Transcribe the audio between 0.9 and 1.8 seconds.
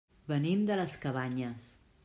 Cabanyes.